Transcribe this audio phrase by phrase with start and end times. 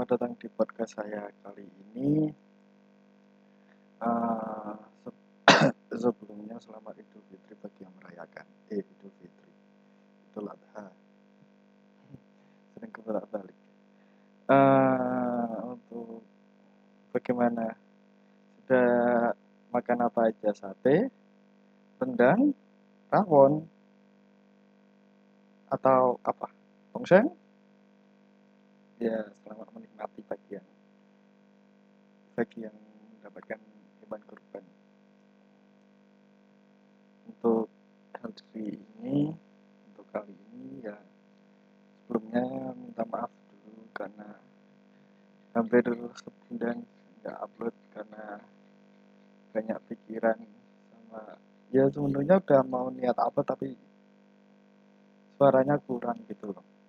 [0.00, 2.32] selamat datang di podcast saya kali ini.
[4.00, 4.72] Uh,
[5.04, 5.12] se
[6.08, 8.48] sebelumnya selamat Idul Fitri bagi yang merayakan.
[8.72, 9.52] Eh, Idul Fitri.
[10.32, 10.88] Idul Adha.
[12.72, 13.52] Sering kebolak balik.
[14.48, 16.24] Uh, untuk
[17.12, 17.76] bagaimana?
[18.56, 19.36] Sudah
[19.68, 20.48] makan apa aja?
[20.56, 21.12] Sate,
[22.00, 22.56] rendang,
[23.12, 23.68] rawon,
[25.68, 26.48] atau apa?
[26.96, 27.39] Tongseng?
[29.00, 30.60] Ya selamat menikmati bagian
[32.36, 32.76] bagi yang
[33.16, 33.56] mendapatkan
[34.04, 34.64] hewan kurban.
[37.32, 37.72] Untuk
[38.12, 39.32] hari ini
[39.88, 41.00] untuk kali ini ya
[42.04, 42.44] sebelumnya
[42.76, 44.36] minta maaf dulu karena
[45.56, 45.84] hampir
[46.20, 46.84] sebulan
[47.24, 48.24] nggak upload karena
[49.56, 50.36] banyak pikiran
[50.92, 51.40] sama
[51.72, 53.72] ya sebenarnya udah mau niat apa tapi
[55.40, 56.79] suaranya kurang gitu loh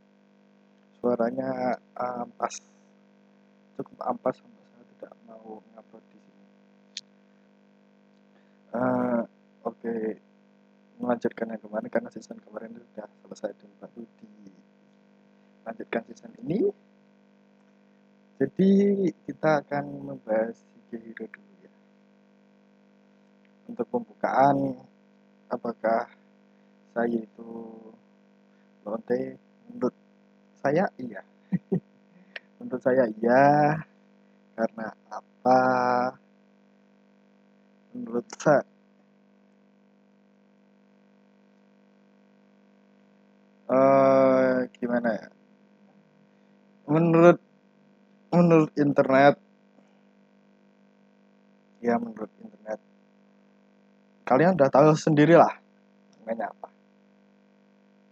[1.01, 2.61] suaranya ampas
[3.73, 6.45] cukup ampas sampai saya tidak mau ngupload di sini.
[8.71, 9.25] Uh,
[9.65, 10.21] oke okay.
[11.01, 16.69] melanjutkan yang kemarin karena season kemarin sudah selesai dan baru dilanjutkan season ini.
[18.37, 18.71] Jadi
[19.25, 20.57] kita akan membahas
[20.91, 21.71] Hero dulu ya.
[23.71, 24.75] Untuk pembukaan
[25.47, 26.11] apakah
[26.91, 27.49] saya itu
[28.83, 29.39] lonte
[29.71, 29.95] menurut
[30.61, 31.21] saya iya.
[32.61, 33.75] Untuk saya iya.
[34.55, 35.61] Karena apa?
[37.91, 38.63] Menurut saya
[43.67, 45.27] uh, gimana ya?
[46.87, 47.39] Menurut
[48.31, 49.35] menurut internet
[51.83, 52.79] ya menurut internet
[54.23, 55.51] kalian udah tahu sendirilah
[56.23, 56.70] namanya apa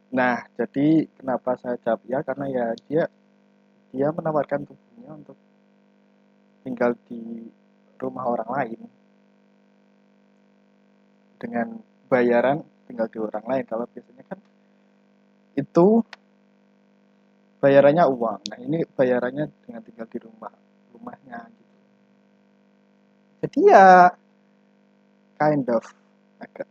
[0.09, 3.03] Nah, jadi kenapa saya jawab ya karena ya dia
[3.93, 5.37] dia menawarkan tubuhnya untuk
[6.65, 7.45] tinggal di
[8.01, 8.81] rumah orang lain
[11.37, 11.67] dengan
[12.09, 13.65] bayaran tinggal di orang lain.
[13.69, 14.39] Kalau biasanya kan
[15.53, 16.01] itu
[17.61, 18.39] bayarannya uang.
[18.49, 20.53] Nah, ini bayarannya dengan tinggal di rumah
[20.95, 21.77] rumahnya gitu.
[23.45, 24.09] Jadi ya
[25.39, 25.85] kind of
[26.43, 26.67] agak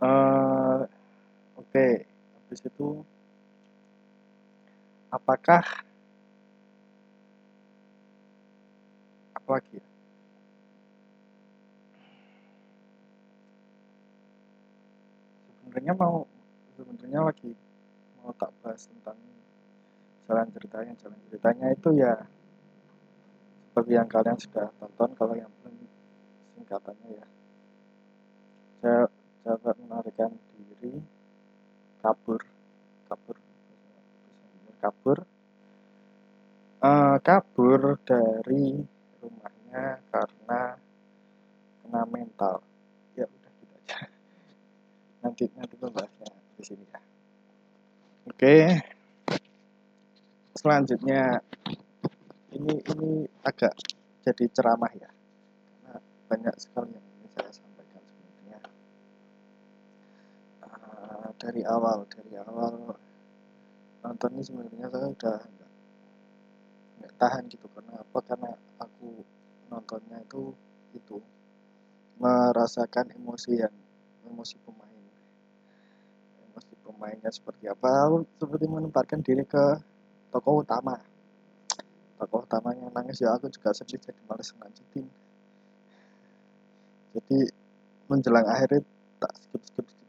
[0.00, 0.84] uh,
[1.60, 2.04] oke okay.
[2.56, 3.04] Habis itu
[5.12, 5.60] apakah
[9.36, 9.84] apa lagi ya?
[15.60, 16.24] Sebenarnya mau
[16.80, 17.52] sebenarnya lagi
[18.24, 19.20] mau tak bahas tentang
[20.24, 20.96] jalan ceritanya.
[20.96, 22.24] Jalan ceritanya itu ya
[23.68, 25.76] seperti yang kalian sudah tonton kalau yang belum
[26.56, 27.26] singkatannya ya.
[28.80, 29.00] Saya
[29.44, 31.15] dapat melarikan diri
[32.06, 32.42] kabur.
[33.10, 33.36] Kabur.
[34.78, 35.18] Kabur.
[36.78, 38.78] Uh, kabur dari
[39.18, 40.78] rumahnya karena
[41.82, 42.62] kena mental.
[43.18, 43.98] Ya udah gitu aja.
[45.26, 47.00] Nanti nanti membahasnya di sini ya.
[48.30, 48.56] Oke.
[50.54, 51.42] Selanjutnya
[52.54, 53.74] ini ini agak
[54.22, 55.10] jadi ceramah ya.
[55.10, 55.98] Karena
[56.30, 57.05] banyak sekali yang
[61.46, 62.74] dari awal dari awal
[64.02, 65.38] nonton ini sebenarnya saya udah
[66.98, 67.66] nggak tahan gitu.
[67.70, 68.18] Karena apa?
[68.26, 68.50] Karena
[68.82, 69.22] aku
[69.70, 70.50] nontonnya itu
[70.98, 71.22] itu
[72.18, 73.74] merasakan emosi yang
[74.26, 75.04] emosi pemain.
[76.50, 78.10] Emosi pemainnya seperti apa?
[78.10, 79.78] Aku seperti menempatkan diri ke
[80.34, 80.98] tokoh utama.
[82.18, 85.06] Tokoh utamanya nangis ya aku juga sedih jadi males lanjutin
[87.16, 87.48] jadi
[88.12, 88.84] menjelang akhir
[89.16, 90.05] tak skip skip skip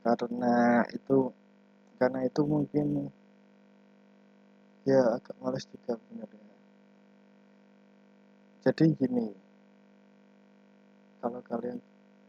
[0.00, 1.28] karena itu
[2.00, 3.12] karena itu mungkin
[4.88, 6.56] ya agak males juga sebenarnya
[8.64, 9.28] jadi gini
[11.20, 11.78] kalau kalian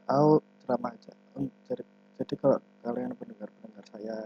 [0.03, 1.15] tahu drama aja
[1.71, 1.83] jadi,
[2.19, 4.17] jadi kalau kalian pendengar-pendengar saya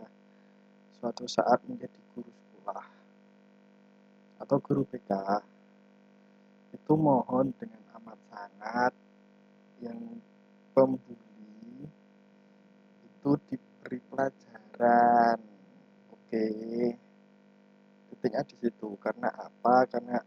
[0.97, 2.85] suatu saat menjadi guru sekolah
[4.41, 5.11] atau guru BK
[6.73, 8.93] itu mohon dengan amat sangat
[9.85, 10.01] yang
[10.73, 11.25] pembuli
[13.25, 13.99] itu diberi
[14.85, 15.39] pelajaran
[16.13, 16.45] oke.
[18.09, 18.89] Titiknya di situ.
[19.01, 19.75] Karena apa?
[19.89, 20.21] Karena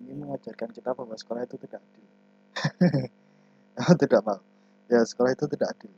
[0.00, 2.08] ini mengajarkan kita bahwa sekolah itu tidak adil.
[4.00, 4.40] Tidak mau.
[4.86, 5.90] Ya sekolah itu tidak adil.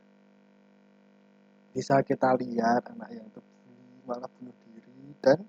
[1.76, 5.44] Bisa kita lihat anak yang terbuli malah bunuh diri dan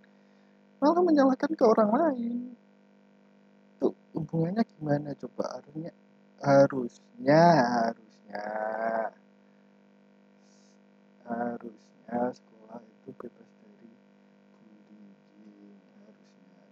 [0.83, 2.51] malah menyalahkan ke orang lain.
[4.11, 5.63] Hubungannya gimana coba?
[5.63, 5.79] Harusnya
[6.43, 7.47] harusnya
[7.77, 8.43] harusnya
[11.27, 13.91] harusnya sekolah itu bebas dari
[14.55, 15.75] bullying
[16.07, 16.63] harusnya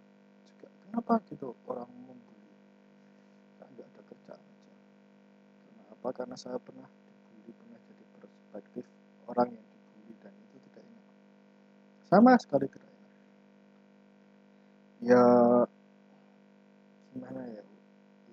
[0.48, 0.68] juga
[1.06, 1.22] kenapa?
[1.30, 2.50] Gitu orang membuli
[3.62, 4.74] kan nggak ada kerjaan aja.
[5.69, 6.07] Kenapa?
[6.18, 8.86] Karena saya pernah dibully pernah jadi perspektif
[9.30, 11.06] orang yang dibully dan itu tidak enak.
[12.10, 13.13] Sama sekali tidak enak.
[15.06, 15.24] Ya
[17.13, 17.63] gimana ya?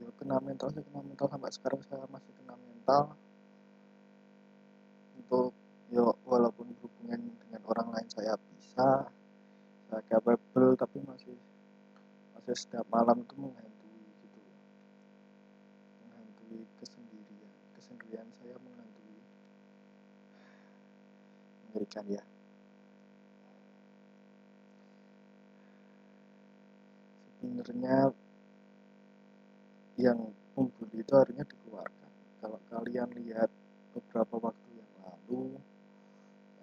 [0.00, 1.28] Ya kena mental sih kena mental.
[1.28, 3.12] Sampai sekarang saya masih kena mental.
[5.20, 5.52] Untuk
[5.92, 9.12] yo walaupun hubungan dengan orang lain saya bisa
[9.92, 11.36] saya capable tapi masih
[12.42, 14.42] masih setiap malam itu menghantui gitu
[16.02, 17.54] menghantui kesendirian.
[17.78, 19.22] Kesendirian saya menghantui.
[21.70, 22.24] Mengerikan ya.
[27.38, 28.10] Sebenarnya
[30.02, 30.18] yang
[30.58, 32.10] membuli itu harusnya dikeluarkan.
[32.42, 33.54] Kalau kalian lihat
[33.94, 35.62] beberapa waktu yang lalu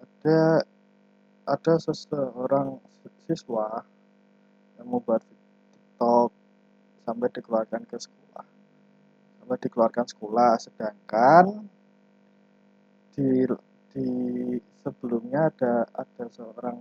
[0.03, 0.67] ada
[1.47, 2.83] ada seseorang
[3.23, 3.87] siswa
[4.75, 5.23] yang membuat
[5.99, 6.31] TikTok
[7.03, 8.47] sampai dikeluarkan ke sekolah.
[9.35, 11.67] Sampai dikeluarkan sekolah sedangkan
[13.11, 13.43] di
[13.91, 14.07] di
[14.79, 16.79] sebelumnya ada ada seorang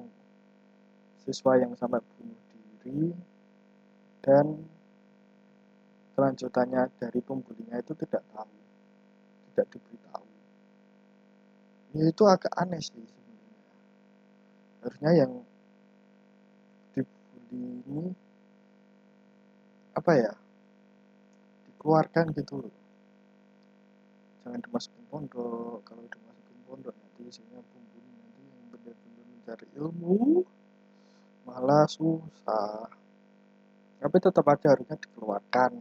[1.27, 3.11] siswa yang sampai bunuh diri
[4.23, 4.55] dan
[6.15, 8.55] kelanjutannya dari pembulinya itu tidak tahu
[9.51, 10.31] tidak diberitahu.
[11.99, 13.67] Ya itu agak aneh sih sebenarnya.
[14.79, 15.33] Harusnya yang
[16.95, 18.28] dibully ini
[19.99, 20.33] apa ya
[21.67, 22.75] dikeluarkan gitu loh.
[24.47, 30.47] Jangan dimasukin pondok kalau dimasukin pondok nanti isinya pembunuh nanti yang benar-benar mencari ilmu
[31.47, 32.87] malah susah.
[33.99, 35.73] Tapi tetap aja harusnya dikeluarkan.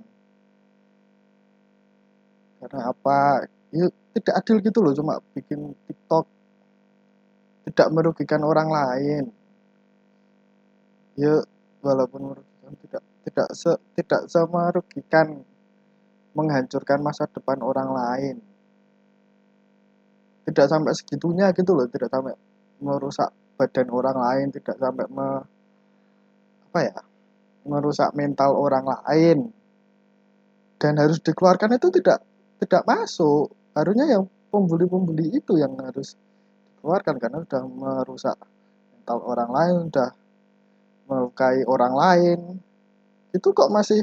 [2.57, 3.45] Karena apa?
[3.69, 3.85] Ya
[4.17, 6.25] tidak adil gitu loh cuma bikin TikTok
[7.69, 9.23] tidak merugikan orang lain.
[11.13, 11.41] Ya
[11.85, 15.43] walaupun merugikan tidak tidak se, tidak semerugikan
[16.31, 18.35] menghancurkan masa depan orang lain.
[20.47, 22.31] Tidak sampai segitunya gitu loh tidak sampai
[22.79, 25.43] merusak badan orang lain tidak sampai me,
[26.71, 26.97] apa ya
[27.67, 29.51] merusak mental orang lain.
[30.79, 32.23] Dan harus dikeluarkan itu tidak
[32.63, 33.51] tidak masuk.
[33.75, 36.15] Harusnya yang pembuli-pembuli itu yang harus
[36.79, 38.37] dikeluarkan karena sudah merusak
[38.95, 40.09] mental orang lain sudah
[41.11, 42.39] melukai orang lain
[43.37, 44.01] itu kok masih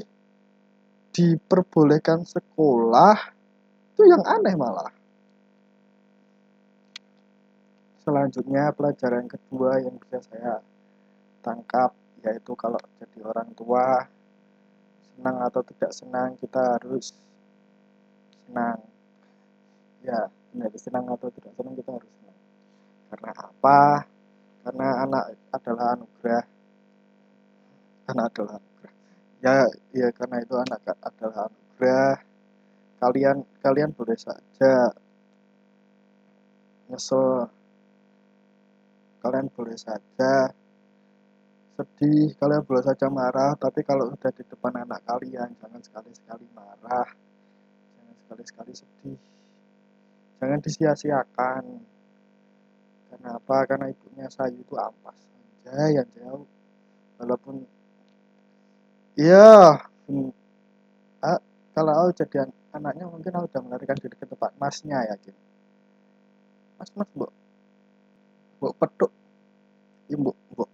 [1.14, 3.18] diperbolehkan sekolah?
[3.94, 4.90] Itu yang aneh malah.
[8.04, 10.60] Selanjutnya pelajaran kedua yang bisa saya
[11.40, 14.08] tangkap yaitu kalau jadi orang tua
[15.14, 17.16] senang atau tidak senang kita harus
[18.44, 18.80] senang.
[20.04, 22.38] Ya benar senang atau tidak senang kita harus senang.
[23.08, 23.80] Karena apa?
[24.64, 26.44] Karena anak adalah anugerah.
[28.04, 28.60] Anak adalah
[29.44, 32.16] ya ya karena itu anak adalah anugerah.
[32.96, 34.88] Kalian kalian boleh saja
[36.88, 37.52] nyesel.
[39.20, 40.48] Kalian boleh saja
[41.74, 47.08] sedih kalian boleh saja marah tapi kalau udah di depan anak kalian jangan sekali-sekali marah.
[48.00, 49.20] Jangan sekali-sekali sedih.
[50.40, 51.64] Jangan disia-siakan.
[53.12, 53.56] Karena apa?
[53.68, 56.48] Karena ibunya sayu itu ampas saja yang jauh.
[57.20, 57.83] Walaupun
[59.18, 59.78] iya.
[60.08, 60.30] Hmm,
[61.24, 61.40] ah,
[61.74, 62.36] kalau aku jadi
[62.76, 65.34] anaknya mungkin aku udah melarikan diri ke tempat masnya yakin
[66.78, 67.26] mas mas bu
[68.60, 69.12] bu petuk.
[70.12, 70.64] Ibu bu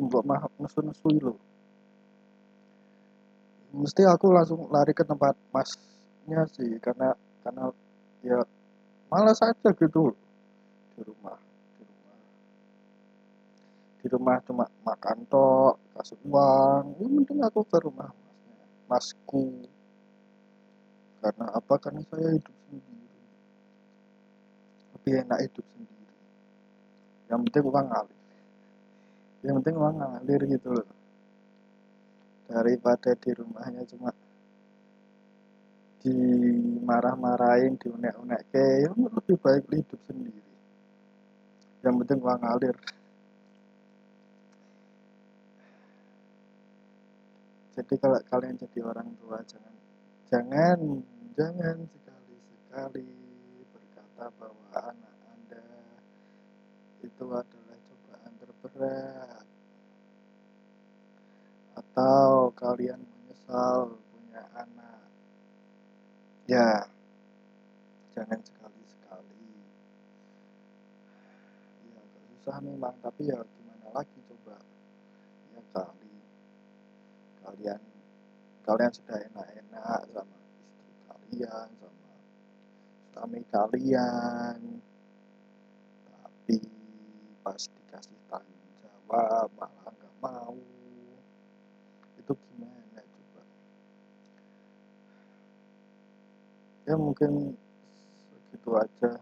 [0.00, 0.22] mbok.
[0.28, 1.34] Mah nesu-nesu lo
[3.72, 7.72] mesti aku langsung lari ke tempat masnya sih karena karena
[8.20, 8.38] ya
[9.12, 10.12] malas aja gitu.
[10.92, 11.36] Di rumah
[14.12, 16.84] rumah cuma makan tok kasih uang.
[17.00, 19.64] Ya mending aku ke rumah masnya masku.
[21.24, 21.74] Karena apa?
[21.80, 23.08] Karena saya hidup sendiri.
[24.92, 26.14] Lebih enak hidup sendiri.
[27.32, 28.20] Yang penting uang ngalir.
[29.40, 30.90] Yang penting uang ngalir gitu loh.
[32.52, 34.12] Daripada di rumahnya cuma
[36.02, 40.42] dimarah-marahin diunek-unek ke ya lebih baik hidup sendiri.
[41.86, 42.76] Yang penting uang ngalir
[47.72, 49.74] jadi kalau kalian jadi orang tua jangan
[50.28, 50.78] jangan
[51.34, 53.10] jangan sekali-sekali
[53.72, 55.66] berkata bahwa anak anda
[57.02, 57.78] itu adalah
[58.62, 59.46] berat
[61.74, 64.46] atau kalian menyesal punya
[66.46, 66.86] ya
[68.14, 69.50] jangan sekali-sekali.
[71.90, 74.62] Ya susah memang tapi ya gimana lagi coba?
[75.50, 76.21] Ya kali
[77.42, 77.80] kalian.
[78.62, 82.12] Kalian sudah enak-enak sama istri kalian sama
[83.12, 84.58] suami kalian.
[86.06, 86.58] Tapi
[87.42, 90.56] pas dikasih tanggung jawab malah nggak mau.
[92.18, 93.42] Itu gimana coba?
[96.86, 97.58] Ya mungkin
[98.18, 99.18] segitu aja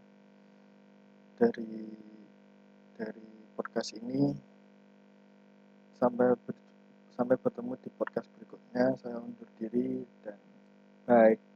[1.41, 1.89] dari
[3.01, 4.37] dari podcast ini.
[6.01, 6.33] Sampai
[7.21, 8.97] sampai bertemu di podcast berikutnya.
[8.97, 10.41] Saya undur diri dan
[11.05, 11.50] bye